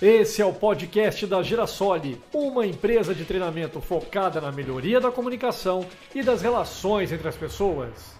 [0.00, 5.84] Esse é o podcast da Girasole, uma empresa de treinamento focada na melhoria da comunicação
[6.14, 8.14] e das relações entre as pessoas.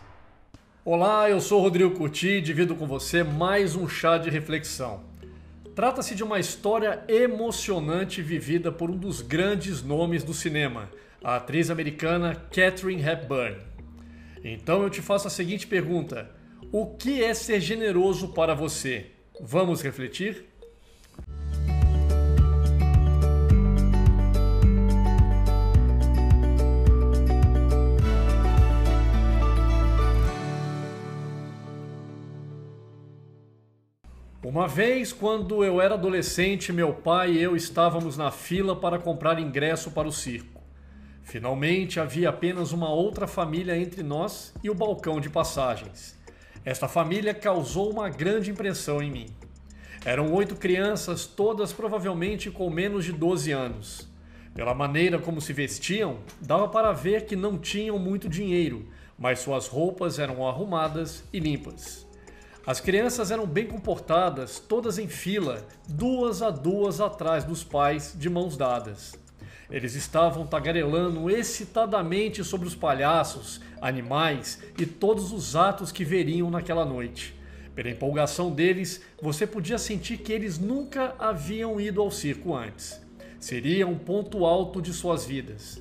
[0.84, 5.04] Olá, eu sou Rodrigo Curti e divido com você mais um chá de reflexão.
[5.76, 10.90] Trata-se de uma história emocionante vivida por um dos grandes nomes do cinema,
[11.22, 13.56] a atriz americana Katharine Hepburn.
[14.42, 16.28] Então eu te faço a seguinte pergunta:
[16.72, 19.12] O que é ser generoso para você?
[19.40, 20.57] Vamos refletir?
[34.58, 39.38] Uma vez, quando eu era adolescente, meu pai e eu estávamos na fila para comprar
[39.38, 40.60] ingresso para o circo.
[41.22, 46.18] Finalmente havia apenas uma outra família entre nós e o balcão de passagens.
[46.64, 49.26] Esta família causou uma grande impressão em mim.
[50.04, 54.08] Eram oito crianças, todas provavelmente com menos de 12 anos.
[54.56, 59.68] Pela maneira como se vestiam, dava para ver que não tinham muito dinheiro, mas suas
[59.68, 62.07] roupas eram arrumadas e limpas.
[62.68, 68.28] As crianças eram bem comportadas, todas em fila, duas a duas atrás dos pais, de
[68.28, 69.18] mãos dadas.
[69.70, 76.84] Eles estavam tagarelando excitadamente sobre os palhaços, animais e todos os atos que veriam naquela
[76.84, 77.34] noite.
[77.74, 83.00] Pela empolgação deles, você podia sentir que eles nunca haviam ido ao circo antes.
[83.40, 85.80] Seria um ponto alto de suas vidas.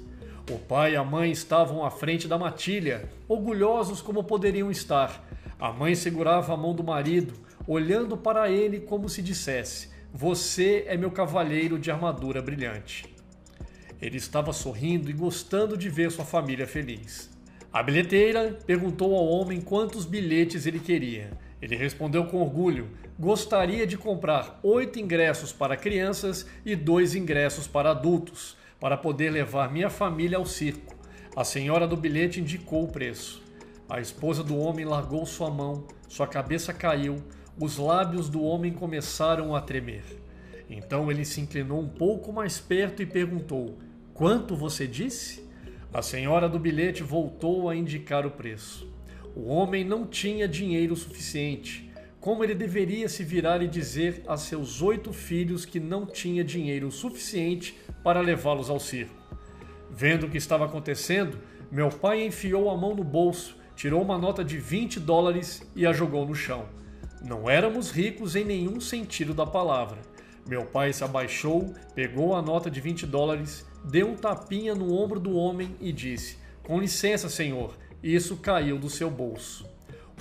[0.50, 5.27] O pai e a mãe estavam à frente da matilha, orgulhosos como poderiam estar,
[5.60, 7.34] a mãe segurava a mão do marido,
[7.68, 13.16] olhando para ele como se dissesse: Você é meu cavalheiro de armadura brilhante.
[14.00, 17.30] Ele estava sorrindo e gostando de ver sua família feliz.
[17.74, 21.32] A bilheteira perguntou ao homem quantos bilhetes ele queria.
[21.60, 27.90] Ele respondeu com orgulho: Gostaria de comprar oito ingressos para crianças e dois ingressos para
[27.90, 30.96] adultos, para poder levar minha família ao circo.
[31.36, 33.47] A senhora do bilhete indicou o preço.
[33.90, 37.24] A esposa do homem largou sua mão, sua cabeça caiu,
[37.58, 40.04] os lábios do homem começaram a tremer.
[40.70, 43.78] Então ele se inclinou um pouco mais perto e perguntou:
[44.14, 45.48] Quanto você disse?
[45.94, 48.92] A senhora do bilhete voltou a indicar o preço.
[49.34, 51.90] O homem não tinha dinheiro suficiente.
[52.20, 56.92] Como ele deveria se virar e dizer a seus oito filhos que não tinha dinheiro
[56.92, 59.16] suficiente para levá-los ao circo?
[59.90, 61.40] Vendo o que estava acontecendo,
[61.72, 65.94] meu pai enfiou a mão no bolso tirou uma nota de 20 dólares e a
[65.94, 66.66] jogou no chão.
[67.22, 70.00] Não éramos ricos em nenhum sentido da palavra.
[70.48, 75.20] Meu pai se abaixou, pegou a nota de 20 dólares, deu um tapinha no ombro
[75.20, 79.70] do homem e disse: Com licença, senhor, isso caiu do seu bolso.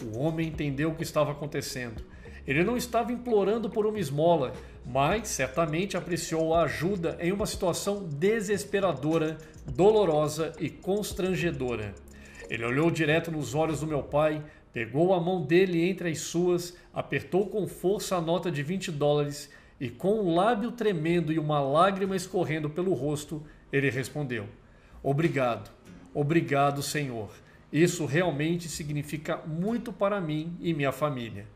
[0.03, 2.05] O homem entendeu o que estava acontecendo.
[2.47, 4.53] Ele não estava implorando por uma esmola,
[4.85, 11.95] mas certamente apreciou a ajuda em uma situação desesperadora, dolorosa e constrangedora.
[12.49, 14.43] Ele olhou direto nos olhos do meu pai,
[14.73, 19.51] pegou a mão dele entre as suas, apertou com força a nota de 20 dólares
[19.81, 23.43] e, com um lábio tremendo e uma lágrima escorrendo pelo rosto,
[23.73, 24.47] ele respondeu:
[25.03, 25.71] Obrigado,
[26.15, 27.31] obrigado, Senhor.
[27.73, 31.47] Isso realmente significa muito para mim e minha família.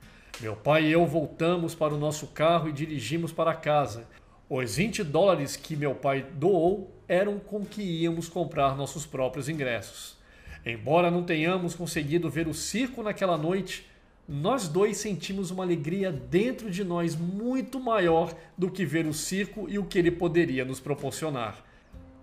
[0.40, 4.08] Meu pai e eu voltamos para o nosso carro e dirigimos para casa.
[4.48, 10.19] Os 20 dólares que meu pai doou eram com que íamos comprar nossos próprios ingressos.
[10.64, 13.88] Embora não tenhamos conseguido ver o circo naquela noite,
[14.28, 19.66] nós dois sentimos uma alegria dentro de nós muito maior do que ver o circo
[19.68, 21.64] e o que ele poderia nos proporcionar.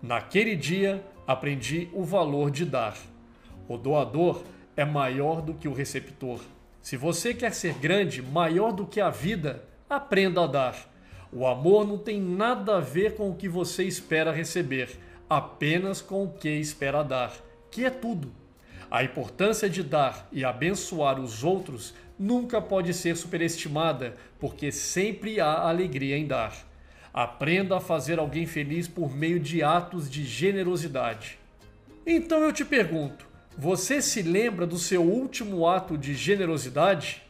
[0.00, 2.96] Naquele dia, aprendi o valor de dar.
[3.68, 4.44] O doador
[4.76, 6.40] é maior do que o receptor.
[6.80, 10.94] Se você quer ser grande, maior do que a vida, aprenda a dar.
[11.32, 14.88] O amor não tem nada a ver com o que você espera receber,
[15.28, 18.32] apenas com o que espera dar que é tudo.
[18.90, 25.68] A importância de dar e abençoar os outros nunca pode ser superestimada, porque sempre há
[25.68, 26.54] alegria em dar.
[27.12, 31.38] Aprenda a fazer alguém feliz por meio de atos de generosidade.
[32.06, 33.26] Então eu te pergunto:
[33.56, 37.22] você se lembra do seu último ato de generosidade?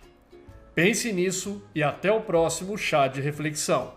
[0.74, 3.94] Pense nisso e até o próximo chá de reflexão.